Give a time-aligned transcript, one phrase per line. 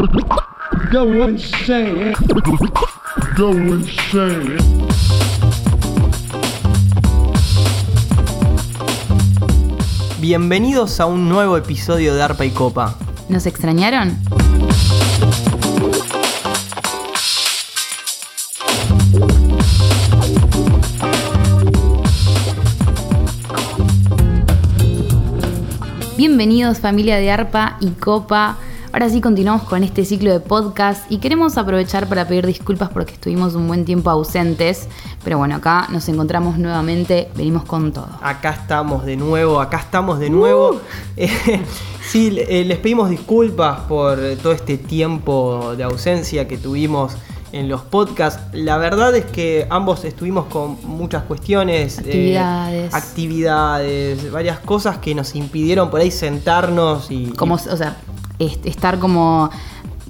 [0.00, 2.14] Go insane.
[3.36, 4.56] Go insane.
[10.20, 12.96] Bienvenidos a un nuevo episodio de Arpa y Copa.
[13.28, 14.16] ¿Nos extrañaron?
[26.16, 28.56] Bienvenidos familia de Arpa y Copa.
[28.92, 33.12] Ahora sí continuamos con este ciclo de podcast y queremos aprovechar para pedir disculpas porque
[33.12, 34.88] estuvimos un buen tiempo ausentes,
[35.22, 38.08] pero bueno, acá nos encontramos nuevamente, venimos con todo.
[38.20, 40.70] Acá estamos de nuevo, acá estamos de nuevo.
[40.70, 40.80] Uh.
[41.16, 41.30] Eh,
[42.02, 47.16] sí, eh, les pedimos disculpas por todo este tiempo de ausencia que tuvimos
[47.52, 48.42] en los podcasts.
[48.52, 52.38] La verdad es que ambos estuvimos con muchas cuestiones, eh,
[52.92, 54.30] Actividades.
[54.30, 57.26] varias cosas que nos impidieron por ahí sentarnos y...
[57.30, 57.96] Como, o sea,
[58.40, 59.50] estar como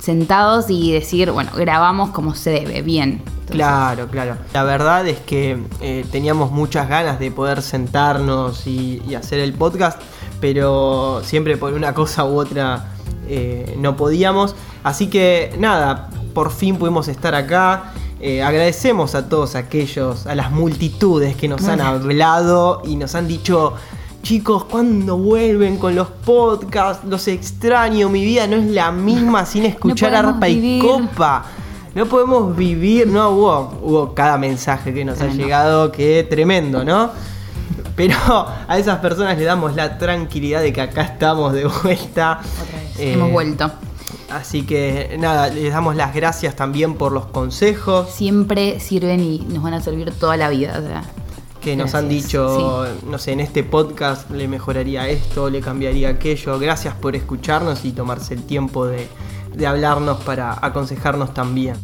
[0.01, 3.23] sentados y decir, bueno, grabamos como se debe, bien.
[3.23, 4.37] Entonces, Claro, claro.
[4.55, 9.53] La verdad es que eh, teníamos muchas ganas de poder sentarnos y, y hacer el
[9.53, 10.01] podcast,
[10.41, 12.87] pero siempre por una cosa u otra
[13.29, 14.55] eh, no podíamos.
[14.83, 17.93] Así que nada, por fin pudimos estar acá.
[18.21, 23.29] Eh, agradecemos a todos aquellos, a las multitudes que nos han hablado y nos han
[23.29, 23.75] dicho,
[24.23, 27.05] chicos, ¿cuándo vuelven con los podcasts?
[27.09, 30.83] Los extraño, mi vida no es la misma sin escuchar podemos arpa y vivir".
[30.83, 31.45] copa.
[31.95, 37.11] No podemos vivir, no, hubo, hubo cada mensaje que nos ha llegado que tremendo, ¿no?
[37.97, 38.15] Pero
[38.69, 42.41] a esas personas le damos la tranquilidad de que acá estamos de vuelta.
[42.63, 42.99] Otra vez.
[43.01, 43.71] Eh, Hemos vuelto.
[44.31, 49.61] Así que nada, les damos las gracias también por los consejos Siempre sirven y nos
[49.63, 50.79] van a servir toda la vida.
[50.79, 51.03] o sea.
[51.61, 56.59] Que nos han dicho, no sé, en este podcast le mejoraría esto, le cambiaría aquello.
[56.59, 59.09] Gracias por escucharnos y tomarse el tiempo de,
[59.55, 61.77] de hablarnos para aconsejarnos también.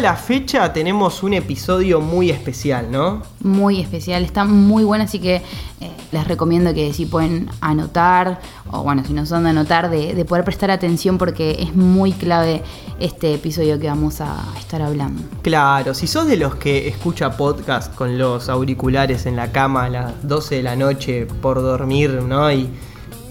[0.00, 3.20] La fecha tenemos un episodio muy especial, ¿no?
[3.40, 5.36] muy especial, está muy buena, así que
[5.80, 10.14] eh, les recomiendo que si pueden anotar, o bueno, si no son de anotar, de,
[10.14, 12.62] de poder prestar atención porque es muy clave
[13.00, 15.20] este episodio que vamos a estar hablando.
[15.42, 19.88] Claro, si sos de los que escucha podcast con los auriculares en la cama a
[19.88, 22.52] las 12 de la noche por dormir, ¿no?
[22.52, 22.68] Y,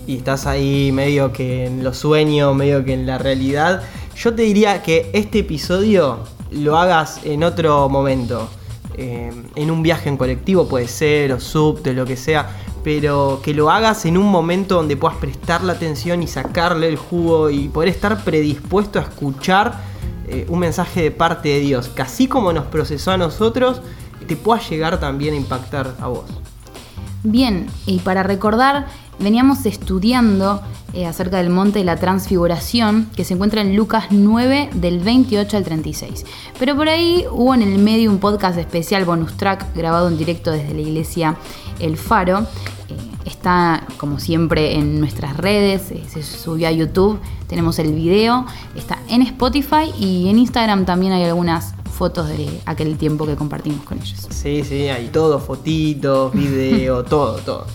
[0.06, 3.84] y estás ahí medio que en los sueños, medio que en la realidad,
[4.18, 6.20] yo te diría que este episodio
[6.52, 8.50] lo hagas en otro momento.
[9.00, 12.50] Eh, en un viaje en colectivo puede ser, o subte, lo que sea,
[12.84, 17.50] pero que lo hagas en un momento donde puedas prestarle atención y sacarle el jugo
[17.50, 19.80] y poder estar predispuesto a escuchar
[20.28, 23.82] eh, un mensaje de parte de Dios, que así como nos procesó a nosotros,
[24.28, 26.26] te pueda llegar también a impactar a vos.
[27.24, 28.88] Bien, y para recordar,
[29.20, 30.62] veníamos estudiando
[30.94, 35.58] eh, acerca del monte de la transfiguración que se encuentra en Lucas 9 del 28
[35.58, 36.26] al 36.
[36.58, 40.52] Pero por ahí hubo en el medio un podcast especial bonus track grabado en directo
[40.52, 41.36] desde la iglesia
[41.80, 42.40] El Faro.
[42.90, 42.96] Eh,
[43.26, 48.46] está como siempre en nuestras redes, eh, se subió a YouTube, tenemos el video,
[48.76, 53.84] está en Spotify y en Instagram también hay algunas fotos de aquel tiempo que compartimos
[53.84, 54.28] con ellos.
[54.30, 57.66] Sí, sí, hay todo, fotitos, video, todo, todo.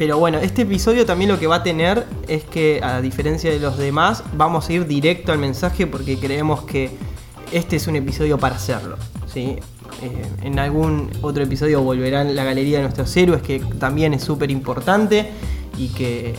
[0.00, 3.58] Pero bueno, este episodio también lo que va a tener es que, a diferencia de
[3.58, 6.88] los demás, vamos a ir directo al mensaje porque creemos que
[7.52, 8.96] este es un episodio para hacerlo.
[9.30, 9.58] ¿sí?
[10.00, 14.50] Eh, en algún otro episodio volverán la galería de nuestros héroes, que también es súper
[14.50, 15.32] importante
[15.76, 16.34] y que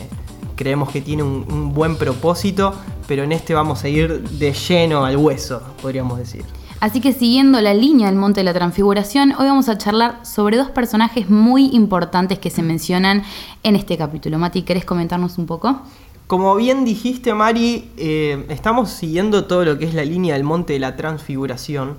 [0.56, 2.74] creemos que tiene un, un buen propósito,
[3.06, 6.42] pero en este vamos a ir de lleno al hueso, podríamos decir.
[6.82, 10.56] Así que siguiendo la línea del Monte de la Transfiguración, hoy vamos a charlar sobre
[10.56, 13.22] dos personajes muy importantes que se mencionan
[13.62, 14.36] en este capítulo.
[14.36, 15.80] Mati, ¿querés comentarnos un poco?
[16.26, 20.72] Como bien dijiste, Mari, eh, estamos siguiendo todo lo que es la línea del monte
[20.72, 21.98] de la transfiguración,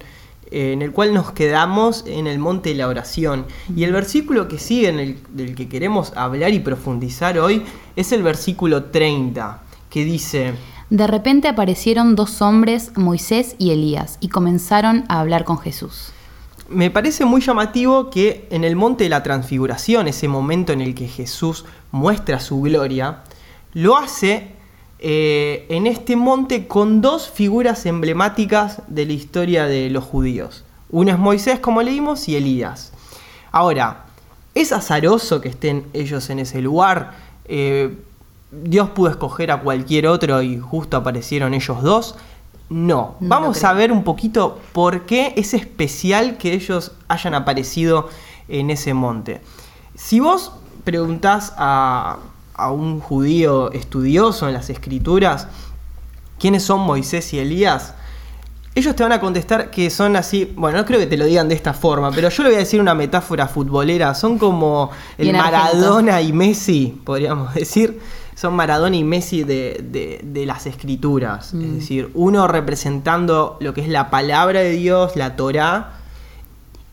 [0.52, 3.46] eh, en el cual nos quedamos en el monte de la oración.
[3.74, 7.64] Y el versículo que sigue, en el, del que queremos hablar y profundizar hoy,
[7.96, 10.56] es el versículo 30, que dice,
[10.94, 16.12] De repente aparecieron dos hombres, Moisés y Elías, y comenzaron a hablar con Jesús.
[16.70, 20.94] Me parece muy llamativo que en el monte de la transfiguración, ese momento en el
[20.94, 23.24] que Jesús muestra su gloria,
[23.74, 24.52] lo hace
[25.00, 30.64] eh, en este monte con dos figuras emblemáticas de la historia de los judíos.
[30.92, 32.94] Uno es Moisés, como leímos, y Elías.
[33.52, 34.06] Ahora,
[34.54, 37.16] ¿es azaroso que estén ellos en ese lugar?
[37.46, 37.98] Eh,
[38.62, 42.16] ¿Dios pudo escoger a cualquier otro y justo aparecieron ellos dos?
[42.70, 43.16] No.
[43.20, 48.10] No Vamos a ver un poquito por qué es especial que ellos hayan aparecido
[48.48, 49.42] en ese monte.
[49.96, 50.52] Si vos
[50.84, 52.20] preguntás a,
[52.54, 55.48] a un judío estudioso en las escrituras
[56.40, 57.94] quiénes son Moisés y Elías,
[58.76, 61.48] ellos te van a contestar que son así, bueno, no creo que te lo digan
[61.48, 65.32] de esta forma, pero yo le voy a decir una metáfora futbolera, son como el
[65.32, 68.00] Maradona y Messi, podríamos decir,
[68.36, 73.82] son Maradona y Messi de, de- de las escrituras, es decir, uno representando lo que
[73.82, 76.00] es la palabra de Dios, la Torá,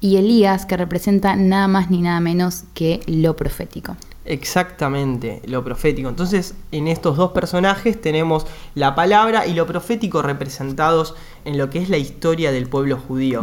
[0.02, 3.96] Y Elías, que representa nada más ni nada menos que lo profético.
[4.25, 6.08] Exactamente, lo profético.
[6.08, 11.14] Entonces, en estos dos personajes tenemos la palabra y lo profético representados
[11.44, 13.42] en lo que es la historia del pueblo judío.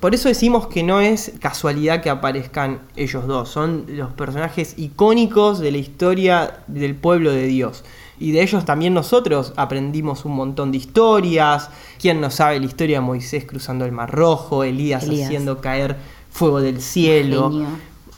[0.00, 5.58] Por eso decimos que no es casualidad que aparezcan ellos dos, son los personajes icónicos
[5.58, 7.82] de la historia del pueblo de Dios.
[8.20, 11.70] Y de ellos también nosotros aprendimos un montón de historias.
[12.00, 15.26] ¿Quién no sabe la historia de Moisés cruzando el Mar Rojo, Elías, Elías.
[15.26, 15.96] haciendo caer
[16.30, 17.50] fuego del cielo?
[17.50, 17.66] Genio.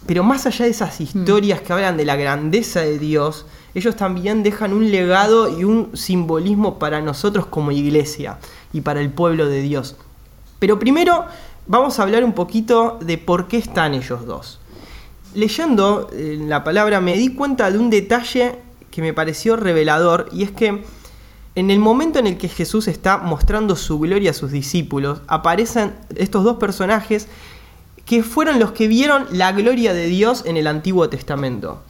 [0.07, 4.43] Pero más allá de esas historias que hablan de la grandeza de Dios, ellos también
[4.43, 8.39] dejan un legado y un simbolismo para nosotros como iglesia
[8.73, 9.97] y para el pueblo de Dios.
[10.59, 11.27] Pero primero
[11.67, 14.61] vamos a hablar un poquito de por qué están ellos dos.
[15.35, 18.57] Leyendo eh, la palabra me di cuenta de un detalle
[18.91, 20.83] que me pareció revelador y es que
[21.55, 25.95] en el momento en el que Jesús está mostrando su gloria a sus discípulos, aparecen
[26.15, 27.29] estos dos personajes
[28.05, 31.83] que fueron los que vieron la gloria de Dios en el Antiguo Testamento.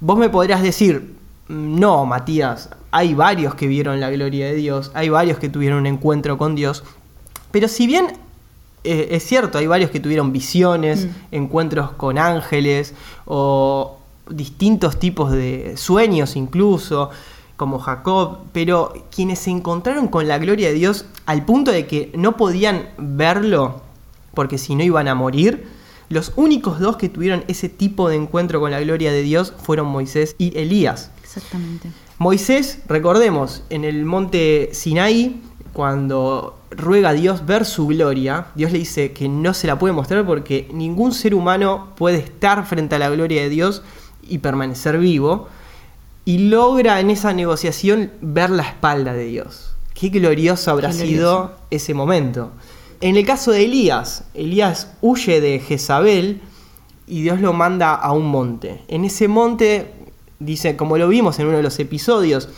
[0.00, 1.14] Vos me podrás decir,
[1.48, 5.86] no, Matías, hay varios que vieron la gloria de Dios, hay varios que tuvieron un
[5.86, 6.84] encuentro con Dios,
[7.50, 8.12] pero si bien
[8.88, 12.94] eh, es cierto, hay varios que tuvieron visiones, encuentros con ángeles
[13.26, 13.98] o
[14.30, 17.10] distintos tipos de sueños incluso,
[17.56, 22.12] como Jacob, pero quienes se encontraron con la gloria de Dios al punto de que
[22.14, 23.82] no podían verlo,
[24.32, 25.66] porque si no iban a morir,
[26.08, 29.88] los únicos dos que tuvieron ese tipo de encuentro con la gloria de Dios fueron
[29.88, 31.10] Moisés y Elías.
[31.22, 31.90] Exactamente.
[32.18, 35.42] Moisés, recordemos, en el monte Sinaí,
[35.78, 39.94] cuando ruega a Dios ver su gloria, Dios le dice que no se la puede
[39.94, 43.82] mostrar porque ningún ser humano puede estar frente a la gloria de Dios
[44.28, 45.46] y permanecer vivo,
[46.24, 49.76] y logra en esa negociación ver la espalda de Dios.
[49.94, 52.50] Qué glorioso habrá Qué sido ese momento.
[53.00, 56.40] En el caso de Elías, Elías huye de Jezabel
[57.06, 58.82] y Dios lo manda a un monte.
[58.88, 59.92] En ese monte,
[60.40, 62.48] dice, como lo vimos en uno de los episodios,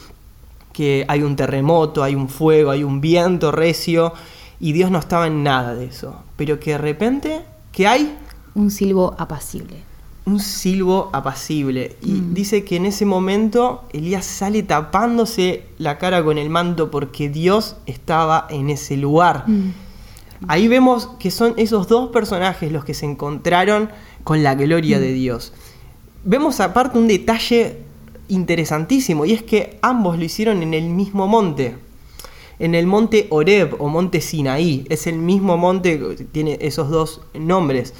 [0.72, 4.12] que hay un terremoto, hay un fuego, hay un viento recio,
[4.58, 6.22] y Dios no estaba en nada de eso.
[6.37, 7.40] Pero que de repente,
[7.72, 8.17] que hay?
[8.55, 9.82] Un silbo apacible.
[10.26, 11.96] un silbo apacible.
[12.02, 17.28] Y dice que en ese momento Elías sale tapándose la cara con el manto porque
[17.28, 19.46] Dios estaba en ese lugar.
[20.49, 23.90] Ahí vemos que son esos dos personajes los que se encontraron
[24.25, 25.52] con la gloria de Dios.
[26.25, 27.78] Vemos aparte un detalle
[28.30, 31.76] interesantísimo y es que ambos lo hicieron en el mismo monte.
[32.58, 34.86] En el monte Oreb o monte Sinaí.
[34.88, 35.98] Es el mismo monte,
[36.32, 37.94] tiene esos dos nombres.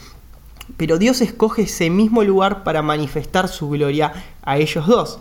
[0.77, 4.13] Pero Dios escoge ese mismo lugar para manifestar su gloria
[4.43, 5.19] a ellos dos.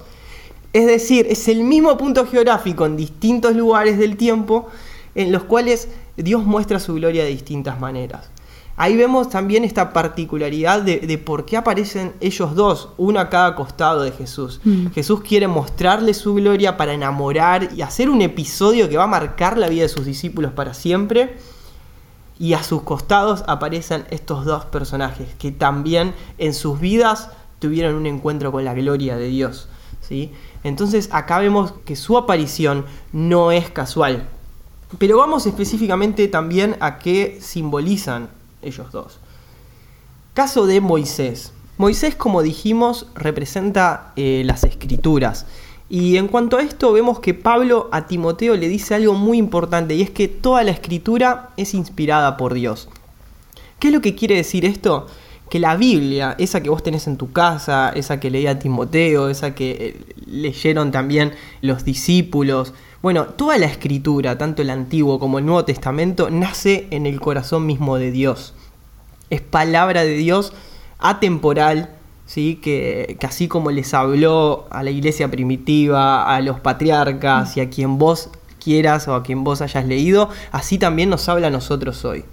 [0.71, 4.67] Es decir, es el mismo punto geográfico en distintos lugares del tiempo
[5.15, 8.29] en los cuales Dios muestra su gloria de distintas maneras.
[8.81, 13.53] Ahí vemos también esta particularidad de, de por qué aparecen ellos dos, uno a cada
[13.53, 14.61] costado de Jesús.
[14.95, 19.57] Jesús quiere mostrarle su gloria para enamorar y hacer un episodio que va a marcar
[19.57, 21.35] la vida de sus discípulos para siempre.
[22.39, 28.05] Y a sus costados aparecen estos dos personajes que también en sus vidas tuvieron un
[28.05, 29.67] encuentro con la gloria de Dios.
[29.99, 30.31] ¿sí?
[30.63, 34.25] Entonces acá vemos que su aparición no es casual.
[34.99, 39.19] Pero vamos específicamente también a qué simbolizan ellos dos.
[40.33, 41.53] Caso de Moisés.
[41.77, 45.45] Moisés, como dijimos, representa eh, las escrituras.
[45.89, 49.95] Y en cuanto a esto, vemos que Pablo a Timoteo le dice algo muy importante
[49.95, 52.89] y es que toda la escritura es inspirada por Dios.
[53.79, 55.07] ¿Qué es lo que quiere decir esto?
[55.49, 59.55] Que la Biblia, esa que vos tenés en tu casa, esa que leía Timoteo, esa
[59.55, 65.45] que eh, leyeron también los discípulos, bueno, toda la escritura, tanto el Antiguo como el
[65.45, 68.53] Nuevo Testamento, nace en el corazón mismo de Dios.
[69.29, 70.51] Es palabra de Dios
[70.97, 71.91] atemporal,
[72.25, 72.59] ¿sí?
[72.61, 77.69] que, que así como les habló a la iglesia primitiva, a los patriarcas y a
[77.69, 78.29] quien vos
[78.61, 82.25] quieras o a quien vos hayas leído, así también nos habla a nosotros hoy.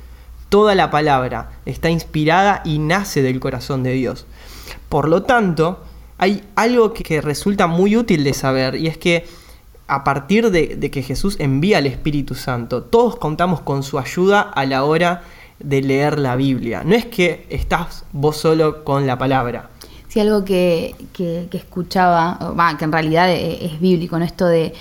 [0.48, 4.26] Toda la palabra está inspirada y nace del corazón de Dios.
[4.88, 5.84] Por lo tanto,
[6.18, 9.26] hay algo que, que resulta muy útil de saber y es que
[9.88, 14.66] a partir de, que Jesús envía al Espíritu Santo, todos contamos con su ayuda a
[14.66, 15.22] la hora
[15.60, 16.82] de leer la Biblia.
[16.84, 19.70] No es que estás vos solo con la palabra.
[20.08, 22.38] Sí, algo que, que- escuchaba,
[22.78, 24.24] que en realidad e- es, bíblico, ¿no?
[24.24, 24.72] Esto de,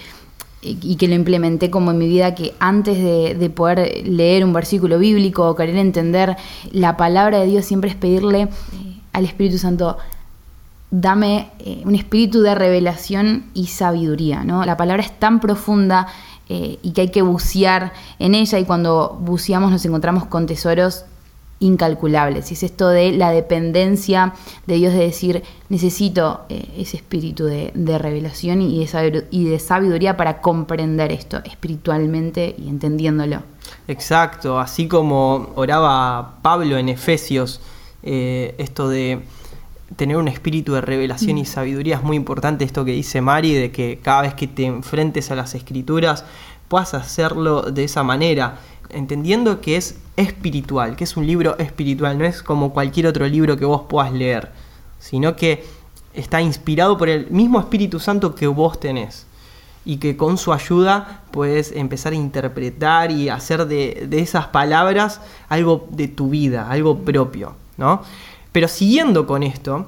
[0.62, 4.54] y que lo implementé como en mi vida, que antes de, de poder leer un
[4.54, 6.36] versículo bíblico o querer entender
[6.72, 8.48] la palabra de Dios, siempre es pedirle
[9.14, 9.98] al Espíritu Santo,
[11.02, 14.64] dame eh, un espíritu de revelación y sabiduría, ¿no?
[14.64, 16.08] La palabra es tan profunda
[16.48, 21.04] eh, y que hay que bucear en ella y cuando buceamos nos encontramos con tesoros
[21.60, 22.50] incalculables.
[22.50, 24.34] Y es esto de la dependencia
[24.68, 31.12] de Dios de decir, necesito eh, ese espíritu de, revelación y de, sabiduría para comprender
[31.12, 33.42] esto espiritualmente y entendiéndolo.
[33.90, 37.60] Exacto, así como oraba Pablo en Efesios,
[38.04, 39.24] esto de
[39.96, 43.72] tener un espíritu de revelación y sabiduría es muy importante, esto que dice Mari, de
[43.72, 46.26] que cada vez que te enfrentes a las escrituras
[46.68, 48.60] puedas hacerlo de esa manera,
[48.90, 53.58] entendiendo que es espiritual, que es un libro espiritual, no es como cualquier otro libro
[53.58, 54.52] que vos puedas leer,
[55.00, 55.64] sino que
[56.14, 59.28] está inspirado por el mismo Espíritu Santo que vos tenés
[59.84, 65.22] y que con su ayuda puedes empezar a interpretar y hacer de, de esas palabras
[65.48, 68.02] algo de tu vida, algo propio, ¿no?
[68.56, 69.86] Pero siguiendo con esto,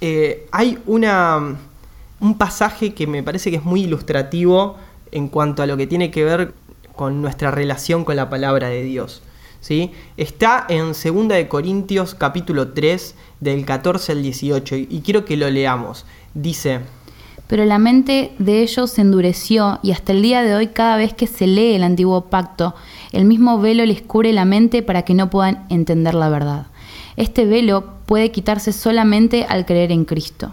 [0.00, 1.56] eh, hay una,
[2.20, 4.76] un pasaje que me parece que es muy ilustrativo
[5.10, 6.54] en cuanto a lo que tiene que ver
[6.94, 9.22] con nuestra relación con la palabra de Dios.
[9.60, 9.90] ¿sí?
[10.16, 15.50] Está en 2 de Corintios capítulo 3 del 14 al 18 y quiero que lo
[15.50, 16.06] leamos.
[16.32, 16.82] Dice,
[17.48, 21.12] Pero la mente de ellos se endureció y hasta el día de hoy cada vez
[21.12, 22.76] que se lee el antiguo pacto,
[23.10, 26.66] el mismo velo les cubre la mente para que no puedan entender la verdad.
[27.16, 30.52] Este velo puede quitarse solamente al creer en Cristo.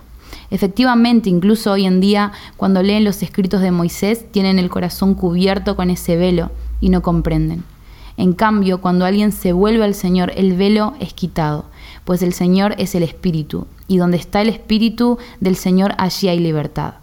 [0.50, 5.76] Efectivamente, incluso hoy en día, cuando leen los escritos de Moisés, tienen el corazón cubierto
[5.76, 7.64] con ese velo y no comprenden.
[8.18, 11.66] En cambio, cuando alguien se vuelve al Señor, el velo es quitado,
[12.06, 16.40] pues el Señor es el Espíritu, y donde está el Espíritu del Señor, allí hay
[16.40, 16.96] libertad.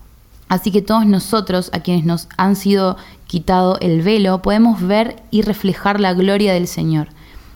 [0.48, 5.42] Así que todos nosotros, a quienes nos han sido quitado el velo, podemos ver y
[5.42, 7.08] reflejar la gloria del Señor.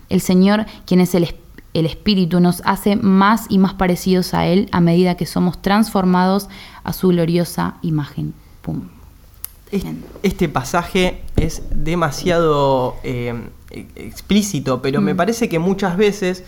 [0.08, 1.34] El Señor, quien es el,
[1.74, 6.48] el Espíritu, nos hace más y más parecidos a Él a medida que somos transformados
[6.84, 8.32] a su gloriosa imagen.
[8.62, 8.88] Pum.
[10.22, 13.34] Este pasaje es demasiado eh,
[13.96, 16.44] explícito, pero me parece que muchas veces,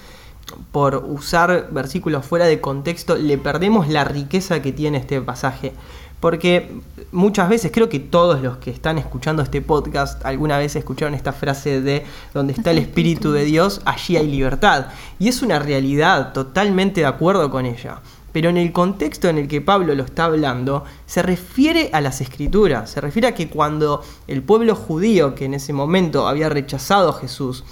[0.70, 5.72] por usar versículos fuera de contexto, le perdemos la riqueza que tiene este pasaje.
[6.20, 6.70] Porque
[7.12, 11.32] muchas veces, creo que todos los que están escuchando este podcast alguna vez escucharon esta
[11.32, 14.86] frase de donde está el Espíritu de Dios, allí hay libertad.
[15.18, 18.00] Y es una realidad, totalmente de acuerdo con ella.
[18.32, 22.20] Pero en el contexto en el que Pablo lo está hablando, se refiere a las
[22.20, 27.10] escrituras, se refiere a que cuando el pueblo judío, que en ese momento había rechazado
[27.10, 27.64] a Jesús,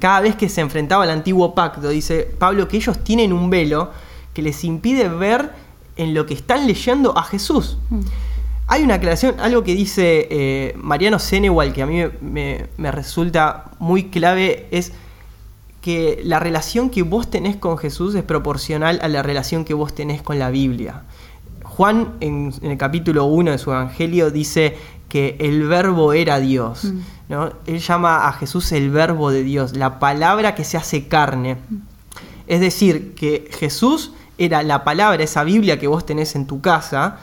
[0.00, 3.90] cada vez que se enfrentaba al antiguo pacto, dice Pablo que ellos tienen un velo
[4.34, 5.52] que les impide ver
[5.96, 7.78] en lo que están leyendo a Jesús.
[8.68, 12.90] Hay una aclaración, algo que dice eh, Mariano Senewal, que a mí me, me- me
[12.92, 14.92] resulta muy clave, es
[15.82, 19.94] que la relación que vos tenés con Jesús es proporcional a la relación que vos
[19.94, 21.02] tenés con la Biblia.
[21.64, 24.76] Juan en, en el capítulo 1 de su Evangelio dice
[25.08, 26.92] que el verbo era Dios.
[27.28, 27.52] ¿no?
[27.66, 31.56] Él llama a Jesús el verbo de Dios, la palabra que se hace carne.
[32.46, 37.18] Es decir, que Jesús era la palabra, esa Biblia que vos tenés en tu casa,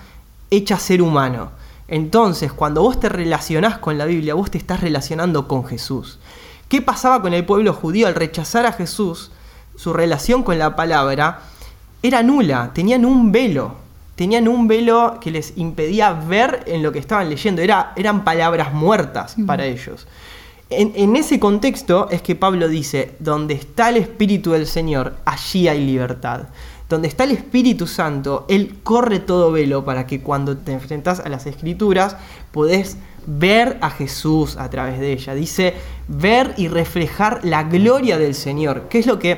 [0.52, 1.52] hecha ser humano.
[1.88, 6.20] Entonces, cuando vos te relacionás con la Biblia, vos te estás relacionando con Jesús.
[6.68, 9.32] ¿Qué pasaba con el pueblo judío al rechazar a Jesús?
[9.76, 11.40] Su relación con la palabra
[12.04, 13.74] era nula, tenían un velo,
[14.16, 18.72] tenían un velo que les impedía ver en lo que estaban leyendo, Era, eran palabras
[18.72, 20.06] muertas para ellos.
[20.70, 25.68] En, en ese contexto es que Pablo dice, donde está el Espíritu del Señor, allí
[25.68, 26.50] hay libertad.
[26.90, 31.30] Donde está el Espíritu Santo, Él corre todo velo para que cuando te enfrentas a
[31.30, 32.18] las Escrituras
[32.52, 35.36] podés ver a Jesús a través de ella.
[35.36, 35.76] Dice,
[36.08, 39.38] ver y reflejar la gloria del Señor, que es lo que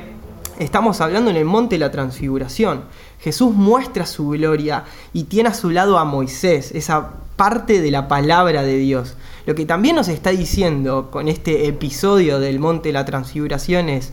[0.58, 2.84] estamos hablando en el monte de la transfiguración.
[3.20, 8.08] Jesús muestra su gloria y tiene a su lado a Moisés, esa parte de la
[8.08, 9.16] palabra de Dios.
[9.44, 14.12] Lo que también nos está diciendo con este episodio del monte de la transfiguración es,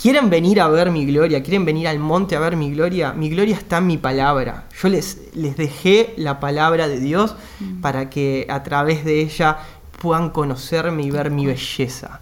[0.00, 1.42] ¿quieren venir a ver mi gloria?
[1.42, 3.12] ¿Quieren venir al monte a ver mi gloria?
[3.12, 4.64] Mi gloria está en mi palabra.
[4.80, 7.34] Yo les, les dejé la palabra de Dios
[7.82, 9.58] para que a través de ella
[10.00, 12.20] puedan conocerme y ver mi belleza.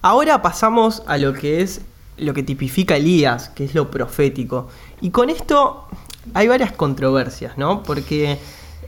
[0.00, 1.82] Ahora pasamos a lo que es
[2.16, 4.68] lo que tipifica Elías, que es lo profético.
[5.00, 5.86] Y con esto
[6.34, 7.82] hay varias controversias, ¿no?
[7.82, 8.38] Porque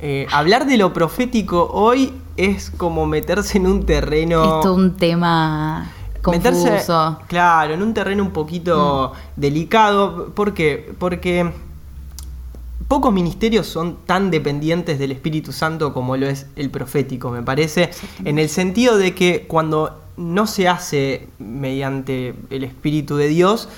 [0.01, 4.43] eh, hablar de lo profético hoy es como meterse en un terreno...
[4.43, 5.91] Esto es un tema
[6.31, 7.19] meterse, confuso.
[7.27, 10.29] claro, en un terreno un poquito delicado.
[10.35, 10.93] ¿Por qué?
[10.99, 11.51] Porque
[12.89, 17.91] pocos ministerios son tan dependientes del Espíritu Santo como lo es el profético, me parece,
[18.25, 23.69] en el sentido de que cuando no se hace mediante el Espíritu de Dios,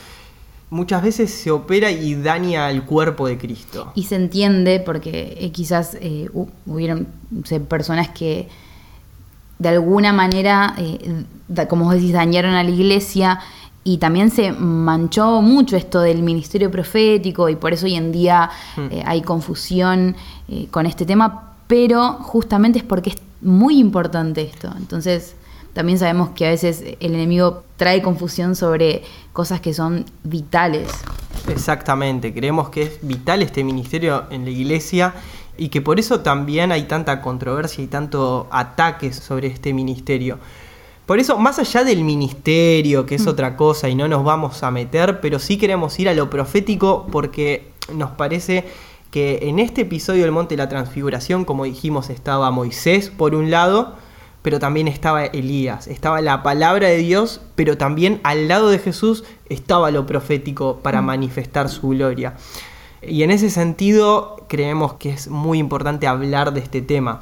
[0.70, 3.92] muchas veces se opera y daña al cuerpo de Cristo.
[3.94, 7.06] Y se entiende porque eh, quizás eh, hu- hubieron
[7.40, 8.48] o sea, personas que
[9.60, 11.24] de alguna manera, eh,
[11.68, 13.40] como vos decís, dañaron a la iglesia
[13.84, 18.50] y también se manchó mucho esto del ministerio profético y por eso hoy en día
[18.90, 20.16] eh, hay confusión
[20.48, 24.72] eh, con este tema, pero justamente es porque es muy importante esto.
[24.78, 25.36] Entonces,
[25.74, 30.88] también sabemos que a veces el enemigo trae confusión sobre cosas que son vitales.
[31.48, 35.14] Exactamente, creemos que es vital este ministerio en la iglesia
[35.58, 40.38] y que por eso también hay tanta controversia y tanto ataque sobre este ministerio.
[41.06, 44.70] Por eso, más allá del ministerio, que es otra cosa y no nos vamos a
[44.70, 48.64] meter, pero sí queremos ir a lo profético porque nos parece
[49.10, 53.50] que en este episodio del Monte de la Transfiguración, como dijimos, estaba Moisés por un
[53.50, 53.96] lado,
[54.40, 59.24] pero también estaba Elías, estaba la palabra de Dios, pero también al lado de Jesús
[59.48, 62.34] estaba lo profético para manifestar su gloria.
[63.02, 67.20] Y en ese sentido creemos que es muy importante hablar de este tema.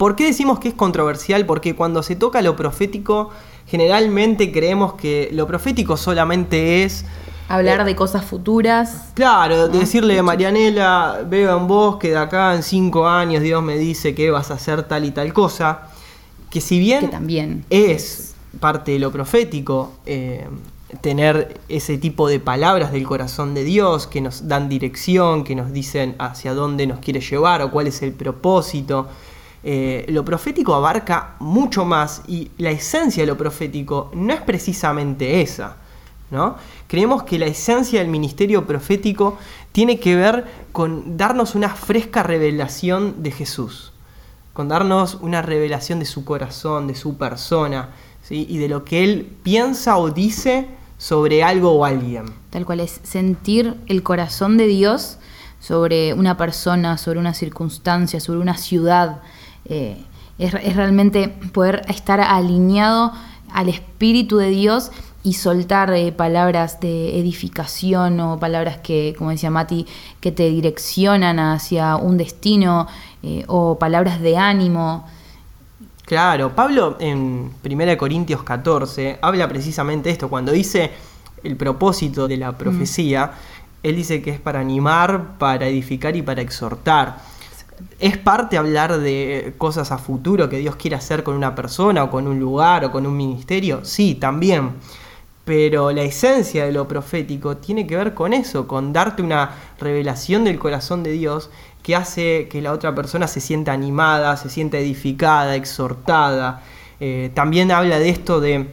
[0.00, 1.44] ¿Por qué decimos que es controversial?
[1.44, 3.28] Porque cuando se toca lo profético,
[3.66, 7.04] generalmente creemos que lo profético solamente es
[7.48, 9.10] Hablar de cosas futuras.
[9.12, 13.62] Claro, de decirle a Marianela, veo en vos que de acá en cinco años Dios
[13.62, 15.82] me dice que vas a hacer tal y tal cosa,
[16.48, 17.66] que si bien Que también.
[17.68, 20.48] es parte de lo profético, eh,
[21.02, 25.74] tener ese tipo de palabras del corazón de Dios que nos dan dirección, que nos
[25.74, 29.08] dicen hacia dónde nos quiere llevar o cuál es el propósito.
[29.62, 35.42] Eh, lo profético abarca mucho más y la esencia de lo profético no es precisamente
[35.42, 35.76] esa.
[36.30, 36.56] ¿no?
[36.86, 39.38] Creemos que la esencia del ministerio profético
[39.72, 43.92] tiene que ver con darnos una fresca revelación de Jesús,
[44.52, 47.90] con darnos una revelación de su corazón, de su persona,
[48.28, 50.68] y de lo que Él piensa o dice
[50.98, 52.26] sobre algo o alguien.
[52.50, 55.18] Tal cual es sentir el corazón de Dios
[55.58, 59.20] sobre una persona, sobre una circunstancia, sobre una ciudad.
[59.66, 59.96] Eh,
[60.38, 63.12] es, es realmente poder estar alineado
[63.52, 64.90] al Espíritu de Dios
[65.22, 69.86] y soltar eh, palabras de edificación o palabras que, como decía Mati,
[70.20, 72.86] que te direccionan hacia un destino
[73.22, 75.06] eh, o palabras de ánimo.
[76.06, 80.90] Claro, Pablo en 1 Corintios 14 habla precisamente esto, cuando dice
[81.44, 83.32] el propósito de la profecía,
[83.82, 87.18] él dice que es para animar, para edificar y para exhortar.
[87.98, 92.10] Es parte hablar de cosas a futuro que Dios quiere hacer con una persona o
[92.10, 94.72] con un lugar o con un ministerio, sí, también.
[95.44, 100.44] Pero la esencia de lo profético tiene que ver con eso, con darte una revelación
[100.44, 101.50] del corazón de Dios
[101.82, 106.62] que hace que la otra persona se sienta animada, se sienta edificada, exhortada.
[107.00, 108.68] Eh, también habla de esto de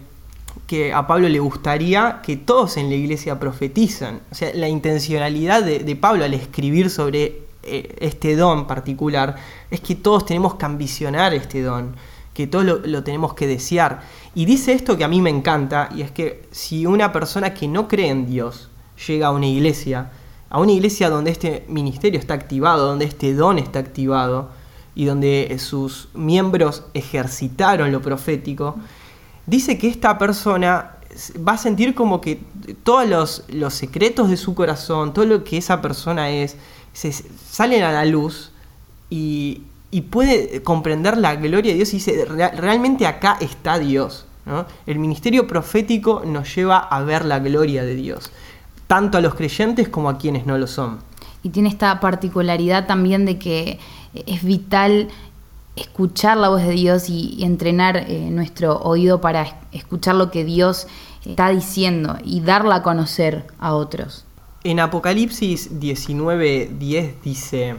[0.67, 4.19] que a Pablo le gustaría que todos en la iglesia profetizan.
[4.31, 9.35] O sea, la intencionalidad de, Pablo al escribir sobre este don particular
[9.69, 11.95] es que todos tenemos que ambicionar este don,
[12.33, 14.01] que todos lo, tenemos que desear.
[14.35, 17.67] Y dice esto que a mí me encanta, y es que si una persona que
[17.67, 18.69] no cree en Dios
[19.07, 20.11] llega a una iglesia,
[20.49, 24.49] a una iglesia donde este ministerio está activado, donde este don está activado,
[24.95, 28.77] y donde sus miembros ejercitaron lo profético,
[29.45, 30.97] dice que esta persona
[31.47, 32.41] va a sentir como que
[32.83, 36.55] todos los secretos de su corazón, todo lo que esa persona es,
[36.97, 38.51] se salen a la luz
[39.09, 44.25] y, y puede comprender la gloria de Dios y dice, "Real- realmente acá está Dios.
[44.45, 44.65] ¿no?
[44.85, 48.31] El ministerio profético nos lleva a ver la gloria de Dios,
[48.87, 50.99] tanto a los creyentes como a quienes no lo son.
[51.43, 53.79] Y tiene esta particularidad también de que
[54.25, 55.09] es vital
[55.75, 60.43] escuchar la voz de Dios y, entrenar eh, nuestro oído para es- escuchar lo que
[60.43, 60.87] Dios
[61.25, 64.23] está diciendo y darla a conocer a otros.
[64.69, 67.75] En Apocalipsis 19:10 dice,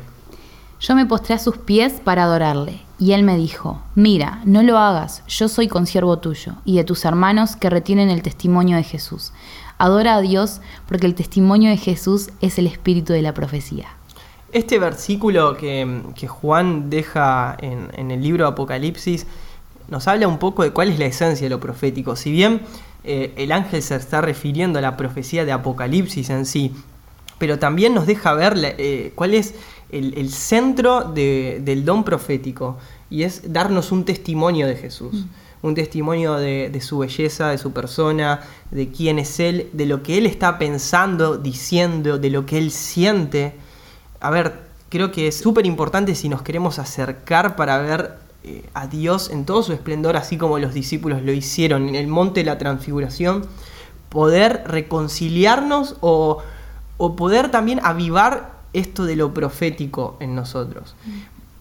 [0.80, 4.78] Yo me postré a sus pies para adorarle, y él me dijo, mira, no lo
[4.78, 9.34] hagas, yo soy consiervo tuyo y de tus hermanos que retienen el testimonio de Jesús.
[9.76, 13.88] Adora a Dios porque el testimonio de Jesús es el espíritu de la profecía.
[14.50, 19.26] Este versículo que, que Juan deja en, en el libro Apocalipsis
[19.88, 22.16] nos habla un poco de cuál es la esencia de lo profético.
[22.16, 22.62] Si bien
[23.08, 26.72] eh, el ángel se está refiriendo a la profecía de Apocalipsis en sí,
[27.38, 29.54] pero también nos deja ver eh, cuál es
[29.90, 32.76] el, el centro de- del don profético
[33.10, 35.24] y es darnos un testimonio de Jesús.
[35.60, 40.04] Un testimonio de, de su belleza, de su persona, de quién es Él, de lo
[40.04, 43.54] que Él está pensando, diciendo, de lo que Él siente
[44.20, 48.86] a ver, creo que es súper importante si nos queremos acercar para ver eh, a
[48.86, 52.46] Dios en todo su esplendor, así como los discípulos lo hicieron en el monte de
[52.46, 53.46] la transfiguración,
[54.08, 56.38] poder reconciliarnos o,
[56.96, 60.94] o poder también avivar esto de lo profético en nosotros.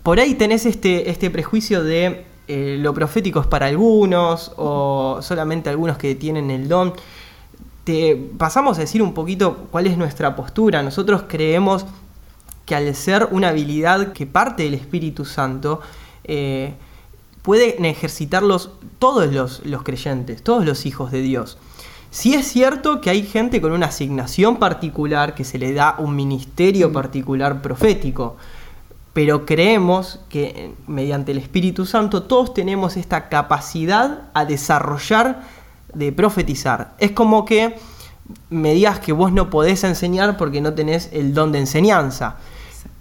[0.04, 5.70] Por ahí tenés este, este prejuicio de eh, lo profético es para algunos o solamente
[5.70, 6.94] algunos que tienen el don.
[7.84, 10.82] Te pasamos a decir un poquito cuál es nuestra postura.
[10.82, 11.86] Nosotros creemos
[12.66, 15.82] que al ser una habilidad que parte del Espíritu Santo,
[16.24, 16.74] eh,
[17.42, 21.58] pueden ejercitarlos todos los, los creyentes, todos los hijos de Dios.
[22.10, 26.16] Sí es cierto que hay gente con una asignación particular, que se le da un
[26.16, 28.38] ministerio particular profético,
[29.14, 35.42] pero creemos que eh, mediante el Espíritu Santo todos tenemos esta capacidad a desarrollar
[35.94, 36.94] de profetizar.
[37.00, 37.78] Es como que
[38.50, 42.38] me digas que vos no podés enseñar porque no tenés el don de enseñanza.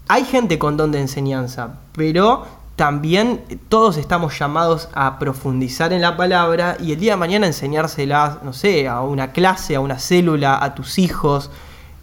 [0.08, 6.16] Hay gente con don de enseñanza, pero también todos estamos llamados a profundizar en la
[6.16, 10.62] palabra y el día de mañana enseñársela, no sé, a una clase, a una célula,
[10.62, 11.50] a tus hijos,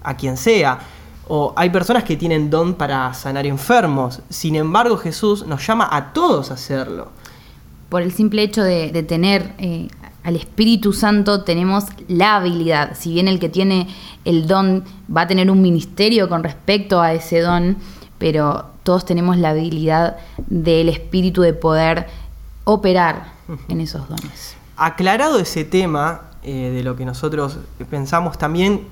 [0.01, 0.79] a quien sea.
[1.27, 4.21] O hay personas que tienen don para sanar enfermos.
[4.29, 7.09] Sin embargo, Jesús nos llama a todos a hacerlo.
[7.89, 9.89] Por el simple hecho de, tener eh,
[10.23, 12.97] al Espíritu Santo, tenemos la habilidad.
[12.97, 13.88] Si bien el que tiene
[14.25, 14.83] el don
[15.15, 17.77] va a tener un ministerio con respecto a ese don,
[18.17, 22.08] pero todos tenemos la habilidad del espíritu de poder
[22.63, 23.34] operar
[23.67, 24.56] en esos dones.
[24.77, 27.58] Aclarado ese tema eh, de lo que nosotros
[27.89, 28.88] pensamos, también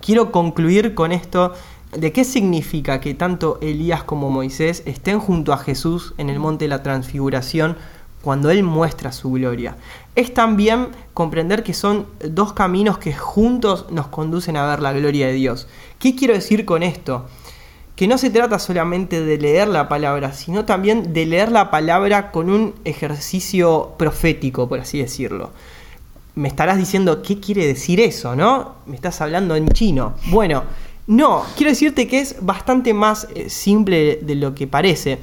[0.00, 1.52] quiero concluir con esto
[1.92, 6.64] de qué significa que tanto Elías como Moisés estén junto a Jesús en el monte
[6.64, 7.76] de la transfiguración
[8.20, 9.76] cuando Él muestra su gloria.
[10.14, 15.26] Es también comprender que son dos caminos que juntos nos conducen a ver la gloria
[15.26, 15.68] de Dios.
[15.98, 17.26] ¿Qué quiero decir con esto?
[17.96, 22.32] Que no se trata solamente de leer la palabra, sino también de leer la palabra
[22.32, 25.50] con un ejercicio profético, por así decirlo.
[26.34, 28.74] Me estarás diciendo, ¿qué quiere decir eso, no?
[28.86, 30.14] Me estás hablando en chino.
[30.26, 30.64] Bueno,
[31.06, 35.20] no, quiero decirte que es bastante más eh, simple de lo que parece.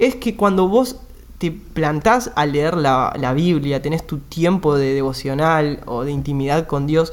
[0.00, 0.96] Es que cuando vos
[1.38, 6.66] te plantás a leer la, la Biblia, tenés tu tiempo de devocional o de intimidad
[6.66, 7.12] con Dios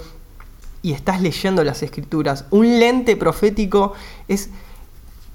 [0.82, 3.94] y estás leyendo las escrituras, un lente profético
[4.28, 4.50] es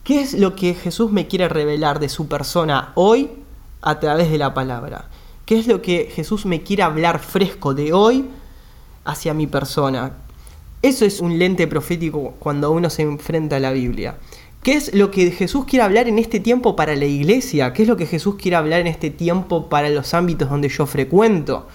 [0.04, 3.30] ¿Qué es lo que Jesús me quiere revelar de su persona hoy
[3.82, 5.10] a través de la palabra?
[5.44, 8.24] ¿Qué es lo que Jesús me quiere hablar fresco de hoy
[9.04, 10.12] hacia mi persona?
[10.80, 14.16] Eso es un lente profético cuando uno se enfrenta a la Biblia.
[14.62, 17.74] ¿Qué es lo que Jesús quiere hablar en este tiempo para la iglesia?
[17.74, 20.86] ¿Qué es lo que Jesús quiere hablar en este tiempo para los ámbitos donde yo
[20.86, 21.66] frecuento?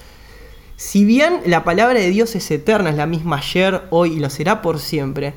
[0.78, 4.30] Si bien la palabra de Dios es eterna, es la misma ayer, hoy y lo
[4.30, 5.36] será por siempre,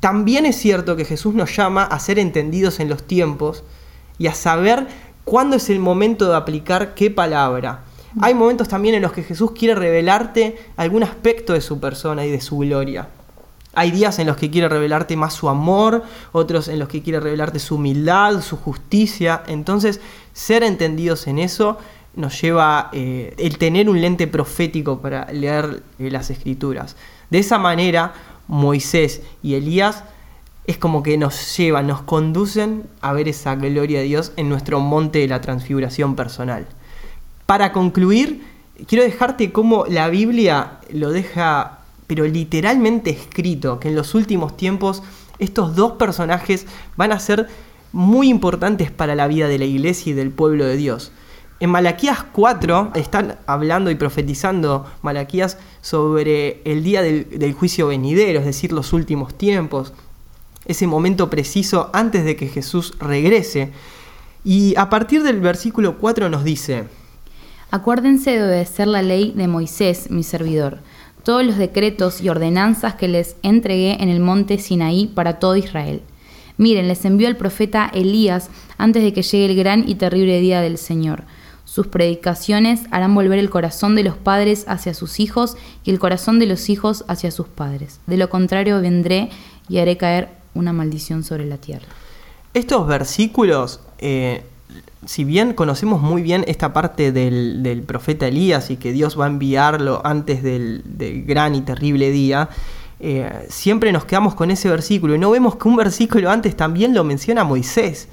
[0.00, 3.62] también es cierto que Jesús nos llama a ser entendidos en los tiempos
[4.18, 4.86] y a saber
[5.24, 7.84] cuándo es el momento de aplicar qué palabra.
[8.20, 12.30] Hay momentos también en los que Jesús quiere revelarte algún aspecto de su persona y
[12.30, 13.08] de su gloria.
[13.72, 17.20] Hay días en los que quiere revelarte más su amor, otros en los que quiere
[17.20, 19.44] revelarte su humildad, su justicia.
[19.46, 20.00] Entonces,
[20.32, 21.78] ser entendidos en eso
[22.16, 26.96] nos lleva eh, el tener un lente profético para leer eh, las escrituras.
[27.30, 28.12] De esa manera
[28.50, 30.02] Moisés y Elías,
[30.66, 34.80] es como que nos llevan, nos conducen a ver esa gloria de Dios en nuestro
[34.80, 36.66] monte de la transfiguración personal.
[37.46, 38.42] Para concluir,
[38.88, 45.02] quiero dejarte cómo la Biblia lo deja, pero literalmente escrito, que en los últimos tiempos
[45.38, 47.46] estos dos personajes van a ser
[47.92, 51.12] muy importantes para la vida de la iglesia y del pueblo de Dios.
[51.62, 58.46] En Malaquías 4 están hablando y profetizando Malaquías sobre el día del, juicio venidero, es
[58.46, 59.92] decir, los últimos tiempos,
[60.64, 63.72] ese momento preciso antes de que Jesús regrese.
[64.42, 66.84] Y a partir del versículo 4 nos dice,
[67.70, 70.78] Acuérdense de obedecer la ley de Moisés, mi servidor,
[71.24, 76.00] todos los decretos y ordenanzas que les entregué en el monte Sinaí para todo Israel.
[76.56, 80.62] Miren, les envió el profeta Elías antes de que llegue el gran y terrible día
[80.62, 81.24] del Señor
[81.70, 86.40] sus predicaciones harán volver el corazón de los padres hacia sus hijos y el corazón
[86.40, 88.00] de los hijos hacia sus padres.
[88.08, 89.30] De lo contrario vendré
[89.68, 91.86] y haré caer una maldición sobre la tierra.
[92.54, 94.42] Estos versículos, eh,
[95.06, 99.28] si bien conocemos muy bien esta parte del, profeta Elías y que Dios va a
[99.28, 100.82] enviarlo antes del,
[101.24, 102.48] gran y terrible día,
[102.98, 106.94] eh, siempre nos quedamos con ese versículo y no vemos que un versículo antes también
[106.94, 108.08] lo menciona Moisés.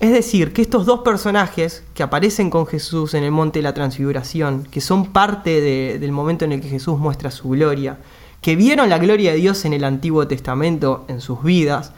[0.00, 3.74] Es decir, que estos dos personajes que aparecen con Jesús en el monte de la
[3.74, 5.60] transfiguración, que son parte
[5.98, 7.98] del momento en el que Jesús muestra su gloria,
[8.40, 11.92] que vieron la gloria de Dios en el Antiguo Testamento en sus vidas,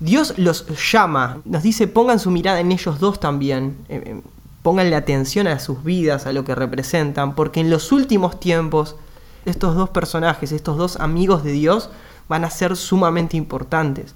[0.00, 4.20] Dios los llama, nos dice pongan su mirada en ellos dos también, eh, eh,
[4.62, 8.96] pónganle atención a sus vidas, a lo que representan, porque en los últimos tiempos
[9.44, 11.90] estos dos personajes, estos dos amigos de Dios,
[12.28, 14.14] van a ser sumamente importantes.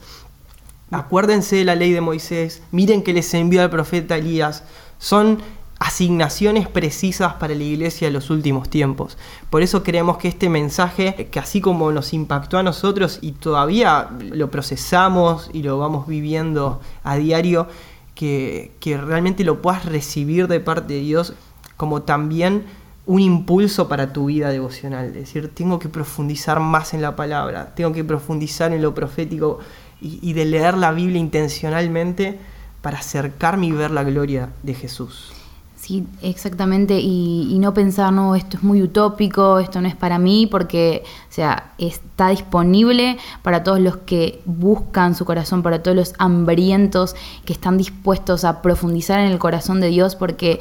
[0.93, 4.63] Acuérdense de la ley de Moisés, miren que les envió al profeta Elías,
[4.99, 5.39] son
[5.79, 9.19] asignaciones precisas para la iglesia de los últimos tiempos.
[9.51, 14.11] Por eso creemos que este mensaje, que así como nos impactó a nosotros y todavía
[14.21, 17.67] lo procesamos y lo vamos viviendo a diario,
[18.15, 21.33] que, que realmente lo puedas recibir de parte de Dios
[21.77, 22.65] como también
[23.07, 25.07] un impulso para tu vida devocional.
[25.07, 29.59] Es decir, tengo que profundizar más en la palabra, tengo que profundizar en lo profético
[30.03, 32.39] y, de leer la Biblia intencionalmente
[32.81, 35.33] para acercarme y ver la gloria de Jesús.
[35.77, 40.19] Sí, exactamente, y, y, no pensar, no, esto es muy utópico, esto no es para
[40.19, 45.97] mí, porque, o sea, está disponible para todos los que buscan su corazón, para todos
[45.97, 50.61] los hambrientos que están dispuestos a profundizar en el corazón de Dios, porque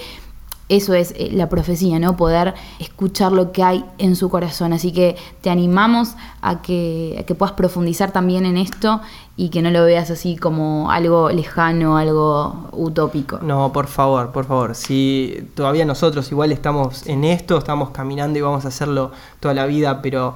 [0.72, 2.16] eso es eh, la profecía, ¿no?
[2.16, 4.72] Poder escuchar lo que hay en su corazón.
[4.72, 9.02] Así que te animamos a que, a que puedas profundizar también en esto
[9.36, 13.40] y que no lo veas así como algo lejano, algo utópico.
[13.42, 14.74] No, por favor, por favor.
[14.74, 19.66] Si todavía nosotros igual estamos en esto, estamos caminando y vamos a hacerlo toda la
[19.66, 20.36] vida, pero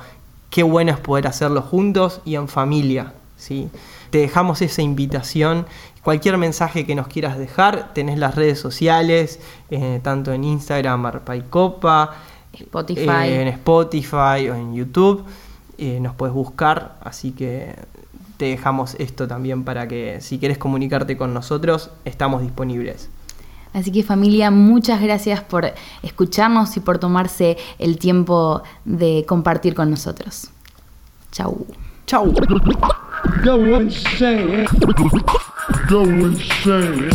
[0.49, 3.69] qué bueno es poder hacerlo juntos y en familia, ¿sí?
[4.09, 5.65] Te dejamos esa invitación
[6.05, 9.39] Cualquier mensaje que nos quieras dejar, tenés las redes sociales,
[9.71, 12.13] eh, tanto en Instagram, Arpaicopa,
[12.53, 13.25] Spotify.
[13.25, 15.23] Eh, en Spotify o en YouTube.
[15.79, 17.73] Eh, nos puedes buscar, así que
[18.37, 23.09] te dejamos esto también para que si quieres comunicarte con nosotros, estamos disponibles.
[23.73, 29.89] Así que familia, muchas gracias por escucharnos y por tomarse el tiempo de compartir con
[29.89, 30.51] nosotros.
[31.31, 31.65] Chau.
[32.05, 32.31] Chau.
[33.43, 34.67] Go insane.
[35.87, 37.11] Go insane.